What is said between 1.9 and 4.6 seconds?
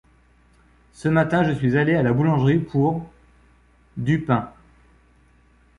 à la boulangerie pour__________ du pain.